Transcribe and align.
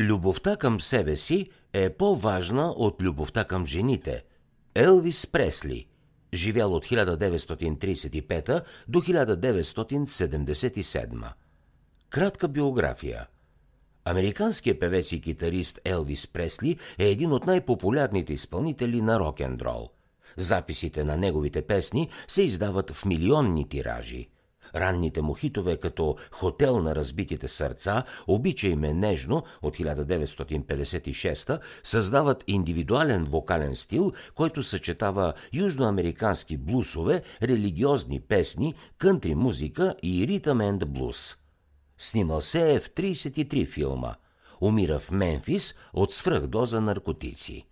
Любовта 0.00 0.56
към 0.56 0.80
себе 0.80 1.16
си 1.16 1.50
е 1.72 1.90
по-важна 1.90 2.70
от 2.70 3.02
любовта 3.02 3.44
към 3.44 3.66
жените. 3.66 4.24
Елвис 4.74 5.26
Пресли, 5.26 5.86
живял 6.34 6.74
от 6.74 6.86
1935 6.86 8.62
до 8.88 9.00
1977. 9.00 11.32
Кратка 12.10 12.48
биография. 12.48 13.26
Американският 14.04 14.80
певец 14.80 15.12
и 15.12 15.20
китарист 15.20 15.80
Елвис 15.84 16.26
Пресли 16.26 16.76
е 16.98 17.08
един 17.08 17.32
от 17.32 17.46
най-популярните 17.46 18.32
изпълнители 18.32 19.02
на 19.02 19.20
рок-н-рол. 19.20 19.90
Записите 20.36 21.04
на 21.04 21.16
неговите 21.16 21.62
песни 21.62 22.08
се 22.28 22.42
издават 22.42 22.90
в 22.90 23.04
милионни 23.04 23.68
тиражи– 23.68 24.28
Ранните 24.76 25.22
му 25.22 25.34
хитове 25.34 25.76
като 25.76 26.16
«Хотел 26.30 26.82
на 26.82 26.94
разбитите 26.94 27.48
сърца», 27.48 28.04
«Обичай 28.26 28.76
ме 28.76 28.94
нежно» 28.94 29.42
от 29.62 29.76
1956 29.76 31.60
създават 31.82 32.44
индивидуален 32.46 33.24
вокален 33.24 33.76
стил, 33.76 34.12
който 34.34 34.62
съчетава 34.62 35.32
южноамерикански 35.52 36.56
блусове, 36.56 37.22
религиозни 37.42 38.20
песни, 38.20 38.74
кънтри 38.98 39.34
музика 39.34 39.94
и 40.02 40.26
ритъм 40.26 40.60
енд 40.60 40.88
блус. 40.88 41.36
Снимал 41.98 42.40
се 42.40 42.74
е 42.74 42.80
в 42.80 42.90
33 42.90 43.66
филма. 43.66 44.14
Умира 44.60 44.98
в 44.98 45.10
Мемфис 45.10 45.74
от 45.92 46.12
свръхдоза 46.12 46.80
наркотици. 46.80 47.66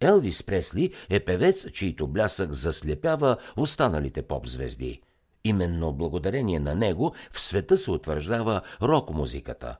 Елвис 0.00 0.42
Пресли 0.42 0.92
е 1.10 1.20
певец, 1.20 1.70
чийто 1.70 2.06
блясък 2.06 2.52
заслепява 2.52 3.36
останалите 3.56 4.22
поп-звезди– 4.22 5.00
Именно 5.44 5.92
благодарение 5.92 6.60
на 6.60 6.74
него 6.74 7.14
в 7.32 7.40
света 7.40 7.76
се 7.76 7.90
утвърждава 7.90 8.60
рок-музиката. 8.82 9.76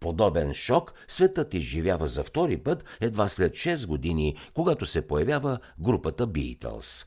Подобен 0.00 0.54
шок 0.54 0.94
светът 1.08 1.54
изживява 1.54 2.06
за 2.06 2.24
втори 2.24 2.56
път 2.56 2.84
едва 3.00 3.28
след 3.28 3.52
6 3.52 3.86
години, 3.86 4.36
когато 4.54 4.86
се 4.86 5.06
появява 5.06 5.58
групата 5.78 6.26
Beatles. 6.26 7.06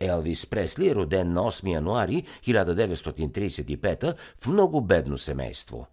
Елвис 0.00 0.46
Пресли 0.46 0.88
е 0.88 0.94
роден 0.94 1.32
на 1.32 1.40
8 1.40 1.72
януари 1.72 2.24
1935 2.42 4.14
в 4.40 4.46
много 4.46 4.80
бедно 4.80 5.16
семейство. 5.16 5.86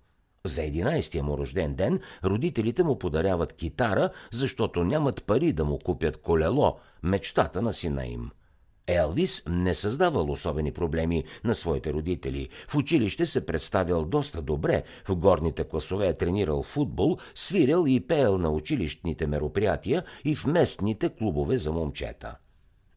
За 0.45 0.61
11-я 0.61 1.23
му 1.23 1.37
рожден 1.37 1.75
ден 1.75 1.99
родителите 2.23 2.83
му 2.83 2.99
подаряват 2.99 3.53
китара, 3.53 4.09
защото 4.31 4.83
нямат 4.83 5.23
пари 5.23 5.53
да 5.53 5.65
му 5.65 5.79
купят 5.79 6.17
колело, 6.17 6.77
мечтата 7.03 7.61
на 7.61 7.73
сина 7.73 8.05
им– 8.05 8.31
Елвис 8.87 9.43
не 9.47 9.73
създавал 9.73 10.31
особени 10.31 10.71
проблеми 10.71 11.23
на 11.43 11.55
своите 11.55 11.93
родители. 11.93 12.49
В 12.67 12.75
училище 12.75 13.25
се 13.25 13.45
представял 13.45 14.05
доста 14.05 14.41
добре, 14.41 14.83
в 15.07 15.15
горните 15.15 15.63
класове 15.63 16.07
е 16.07 16.13
тренирал 16.13 16.63
футбол, 16.63 17.17
свирил 17.35 17.85
и 17.87 18.07
пеел 18.07 18.37
на 18.37 18.51
училищните 18.51 19.27
мероприятия 19.27 20.03
и 20.25 20.35
в 20.35 20.45
местните 20.45 21.09
клубове 21.09 21.57
за 21.57 21.71
момчета. 21.71 22.35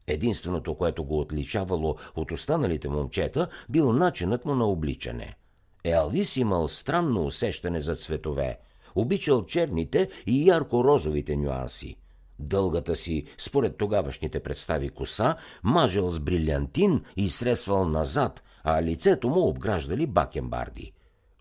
Единственото, 0.07 0.75
което 0.75 1.05
го 1.05 1.21
отличавало 1.21 1.97
от 2.17 2.33
останалите 2.33 2.89
момчета, 2.89 3.49
бил 3.69 3.93
начинът 3.93 4.45
му 4.45 4.55
на 4.55 4.67
обличане. 4.67 5.37
Елвис 5.85 6.37
имал 6.37 6.69
странно 6.69 7.25
усещане 7.25 7.81
за 7.81 7.95
цветове. 7.95 8.59
Обичал 8.95 9.45
черните 9.45 10.09
и 10.27 10.49
ярко-розовите 10.49 11.37
нюанси– 11.37 11.97
Дългата 12.39 12.97
си, 12.97 13.25
според 13.39 13.77
тогавашните 13.77 14.41
представи 14.41 14.89
коса, 14.89 15.35
мажел 15.63 16.09
с 16.09 16.21
брилянтин 16.21 17.03
и 17.17 17.31
сресвал 17.31 17.85
назад, 17.85 18.43
а 18.65 18.83
лицето 18.83 19.29
му 19.29 19.49
обграждали 19.49 20.07
бакенбарди. 20.07 20.93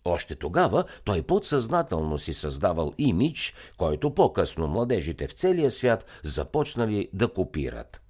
Още 0.06 0.36
тогава 0.36 0.84
той 1.04 1.22
подсъзнателно 1.22 2.18
си 2.18 2.34
създавал 2.34 2.94
имидж, 2.98 3.56
който 3.78 4.14
по-късно 4.14 4.68
младежите 4.68 5.28
в 5.28 5.32
целия 5.32 5.72
свят 5.72 6.06
започнали 6.24 7.10
да 7.14 7.34
копират. 7.34 8.02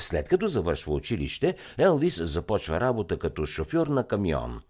След 0.00 0.28
като 0.28 0.46
завършва 0.46 0.94
училище, 0.94 1.56
Елвис 1.78 2.22
започва 2.22 2.80
работа 2.80 3.18
като 3.18 3.46
шофьор 3.46 3.86
на 3.86 4.06
камион. 4.06 4.60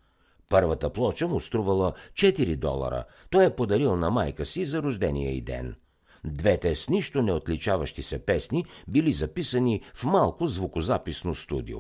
Първата 0.48 0.90
плоча 0.90 1.28
му 1.28 1.40
струвала 1.40 1.92
4 2.12 2.56
долара. 2.56 3.04
Той 3.30 3.44
е 3.44 3.56
подарил 3.56 3.96
на 3.96 4.10
майка 4.10 4.44
си 4.44 4.64
за 4.64 4.82
рождения 4.82 5.36
и 5.36 5.40
ден– 5.40 5.74
Двете 6.26 6.74
с 6.74 6.88
нищо 6.88 7.22
не 7.22 7.32
отличаващи 7.32 8.02
се 8.02 8.18
песни 8.18 8.64
били 8.88 9.12
записани 9.12 9.82
в 9.94 10.04
малко 10.04 10.46
звукозаписно 10.46 11.34
студио. 11.34 11.78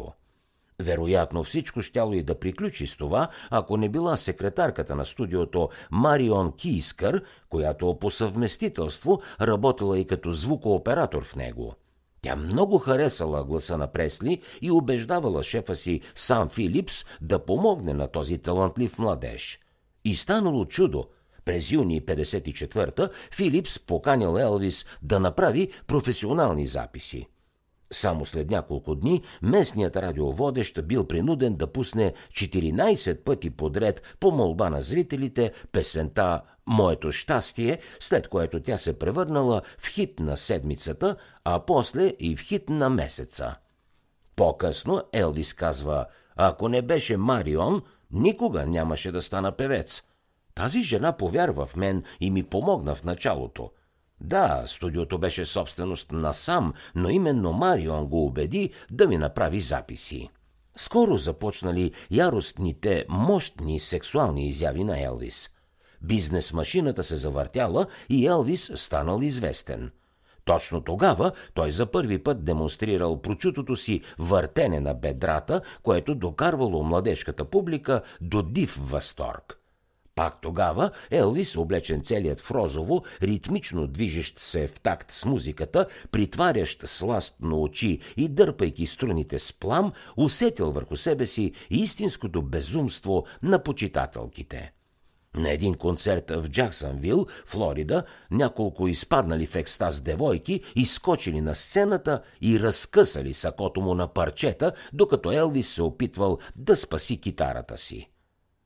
Вероятно 0.80 1.44
всичко 1.44 1.82
щяло 1.82 2.12
и 2.12 2.22
да 2.22 2.38
приключи 2.38 2.86
с 2.86 2.96
това, 2.96 3.28
ако 3.50 3.76
не 3.76 3.88
била 3.88 4.16
секретарката 4.16 4.96
на 4.96 5.06
студиото 5.06 5.68
Марион 5.90 6.52
Кийскър, 6.52 7.22
която 7.48 7.98
по 8.00 8.10
съвместителство 8.10 9.20
работила 9.40 9.98
и 9.98 10.04
като 10.04 10.32
звукооператор 10.32 11.24
в 11.24 11.36
него. 11.36 11.74
Тя 12.22 12.36
много 12.36 12.78
харесала 12.78 13.44
гласа 13.44 13.78
на 13.78 13.86
Пресли 13.86 14.42
и 14.60 14.70
убеждавала 14.70 15.42
шефа 15.42 15.74
си 15.74 16.00
Сам 16.14 16.48
Филипс 16.48 17.04
да 17.20 17.44
помогне 17.44 17.94
на 17.94 18.08
този 18.08 18.38
талантлив 18.38 18.98
младеж. 18.98 19.58
И 20.04 20.16
станало 20.16 20.64
чудо– 20.64 21.08
през 21.46 21.70
юни 21.70 22.02
54-та 22.02 23.10
Филипс 23.32 23.78
поканил 23.78 24.38
Елвис 24.38 24.86
да 25.02 25.20
направи 25.20 25.70
професионални 25.86 26.66
записи. 26.66 27.26
Само 27.92 28.24
след 28.24 28.50
няколко 28.50 28.94
дни 28.94 29.22
местният 29.42 29.96
радиоводещ 29.96 30.84
бил 30.84 31.04
принуден 31.04 31.56
да 31.56 31.66
пусне 31.66 32.14
14 32.30 33.24
пъти 33.24 33.50
подред 33.50 34.16
по 34.20 34.30
молба 34.30 34.70
на 34.70 34.80
зрителите 34.80 35.52
песента 35.72 36.42
«Моето 36.66 37.12
щастие», 37.12 37.78
след 38.00 38.28
което 38.28 38.62
тя 38.62 38.76
се 38.76 38.98
превърнала 38.98 39.62
в 39.78 39.88
хит 39.88 40.20
на 40.20 40.36
седмицата, 40.36 41.16
а 41.44 41.60
после 41.60 42.12
и 42.18 42.36
в 42.36 42.40
хит 42.40 42.68
на 42.68 42.90
месеца. 42.90 43.56
По-късно 44.36 45.02
Елвис 45.12 45.54
казва 45.54 46.06
«Ако 46.36 46.68
не 46.68 46.82
беше 46.82 47.16
Марион, 47.16 47.82
никога 48.10 48.66
нямаше 48.66 49.12
да 49.12 49.20
стана 49.20 49.52
певец». 49.52 50.02
Тази 50.56 50.82
жена 50.82 51.12
повярва 51.12 51.66
в 51.66 51.76
мен 51.76 52.02
и 52.20 52.30
ми 52.30 52.42
помогна 52.42 52.94
в 52.94 53.04
началото. 53.04 53.70
Да, 54.20 54.62
студиото 54.66 55.18
беше 55.18 55.44
собственост 55.44 56.12
на 56.12 56.32
сам, 56.34 56.72
но 56.94 57.08
именно 57.08 57.52
Марион 57.52 58.06
го 58.06 58.26
убеди 58.26 58.70
да 58.90 59.06
ми 59.06 59.18
направи 59.18 59.60
записи. 59.60 60.28
Скоро 60.76 61.18
започнали 61.18 61.92
яростните, 62.10 63.04
мощни 63.08 63.80
сексуални 63.80 64.48
изяви 64.48 64.84
на 64.84 65.02
Елвис. 65.02 65.50
Бизнес 66.02 66.52
машината 66.52 67.02
се 67.02 67.16
завъртяла 67.16 67.86
и 68.08 68.26
Елвис 68.26 68.72
станал 68.74 69.20
известен. 69.22 69.90
Точно 70.44 70.80
тогава 70.80 71.32
той 71.54 71.70
за 71.70 71.86
първи 71.86 72.22
път 72.22 72.44
демонстрирал 72.44 73.22
прочутото 73.22 73.76
си 73.76 74.02
въртене 74.18 74.80
на 74.80 74.94
бедрата, 74.94 75.60
което 75.82 76.14
докарвало 76.14 76.82
младежката 76.82 77.44
публика 77.44 78.02
до 78.20 78.42
див 78.42 78.78
възторг. 78.80 79.65
Пак 80.16 80.40
тогава 80.40 80.90
Елвис, 81.10 81.56
облечен 81.56 82.02
целият 82.02 82.40
в 82.40 82.50
розово, 82.50 83.02
ритмично 83.22 83.86
движещ 83.86 84.38
се 84.38 84.66
в 84.66 84.80
такт 84.80 85.12
с 85.12 85.24
музиката, 85.24 85.86
притварящ 86.10 86.88
сластно 86.88 87.62
очи 87.62 88.00
и 88.16 88.28
дърпайки 88.28 88.86
струните 88.86 89.38
с 89.38 89.52
плам, 89.52 89.92
усетил 90.16 90.72
върху 90.72 90.96
себе 90.96 91.26
си 91.26 91.52
истинското 91.70 92.42
безумство 92.42 93.24
на 93.42 93.62
почитателките. 93.62 94.72
На 95.34 95.50
един 95.50 95.74
концерт 95.74 96.30
в 96.30 96.48
Джаксонвил, 96.48 97.26
Флорида, 97.46 98.04
няколко 98.30 98.88
изпаднали 98.88 99.46
в 99.46 99.56
екстаз 99.56 100.00
девойки 100.00 100.60
изскочили 100.76 101.40
на 101.40 101.54
сцената 101.54 102.22
и 102.40 102.60
разкъсали 102.60 103.34
сакото 103.34 103.80
му 103.80 103.94
на 103.94 104.08
парчета, 104.08 104.72
докато 104.92 105.32
Елвис 105.32 105.68
се 105.68 105.82
опитвал 105.82 106.38
да 106.56 106.76
спаси 106.76 107.20
китарата 107.20 107.78
си. 107.78 108.10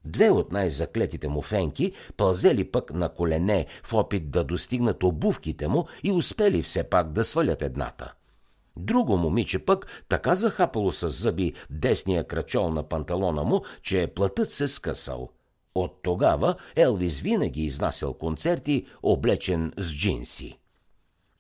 Две 0.05 0.31
от 0.31 0.53
най-заклетите 0.53 1.29
му 1.29 1.43
фенки 1.43 1.93
пълзели 2.17 2.65
пък 2.65 2.95
на 2.95 3.09
колене 3.09 3.67
в 3.85 3.95
опит 3.95 4.31
да 4.31 4.45
достигнат 4.45 5.03
обувките 5.03 5.69
му 5.69 5.87
и 6.03 6.13
успели 6.13 6.63
все 6.63 6.85
пак 6.85 7.13
да 7.13 7.25
свалят 7.25 7.63
едната. 7.63 8.15
Друго 8.77 9.17
момиче 9.17 9.59
пък 9.59 10.05
така 10.09 10.35
захапало 10.35 10.93
с 10.93 11.09
зъби 11.09 11.53
десния 11.71 12.25
крачол 12.25 12.71
на 12.71 12.83
панталона 12.83 13.45
му, 13.45 13.63
че 13.83 14.13
плътът 14.15 14.51
се 14.51 14.69
скъсал. 14.69 15.29
От 15.75 16.03
тогава 16.03 16.55
Елвис 16.77 17.21
винаги 17.21 17.63
изнасял 17.63 18.15
концерти, 18.15 18.87
облечен 19.03 19.73
с 19.77 19.93
джинси. 19.93 20.59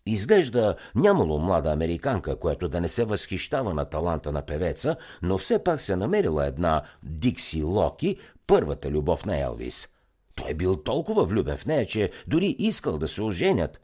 Изглежда 0.06 0.76
нямало 0.94 1.38
млада 1.38 1.72
американка, 1.72 2.36
която 2.36 2.68
да 2.68 2.80
не 2.80 2.88
се 2.88 3.04
възхищава 3.04 3.74
на 3.74 3.84
таланта 3.84 4.32
на 4.32 4.42
певеца, 4.42 4.96
но 5.22 5.38
все 5.38 5.64
пак 5.64 5.80
се 5.80 5.96
намерила 5.96 6.46
една 6.46 6.82
Дикси 7.02 7.62
Локи, 7.62 8.16
първата 8.50 8.90
любов 8.90 9.26
на 9.26 9.40
Елвис. 9.40 9.88
Той 10.34 10.54
бил 10.54 10.82
толкова 10.82 11.24
влюбен 11.24 11.56
в 11.56 11.66
нея, 11.66 11.86
че 11.86 12.10
дори 12.26 12.56
искал 12.58 12.98
да 12.98 13.08
се 13.08 13.22
оженят. 13.22 13.80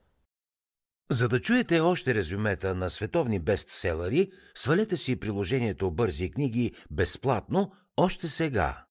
За 1.11 1.29
да 1.29 1.41
чуете 1.41 1.81
още 1.81 2.15
резюмета 2.15 2.75
на 2.75 2.91
световни 2.91 3.39
бестселери, 3.39 4.31
свалете 4.55 4.97
си 4.97 5.21
приложението 5.21 5.91
Бързи 5.91 6.31
книги 6.31 6.73
безплатно 6.91 7.73
още 7.97 8.29
сега. 8.29 8.85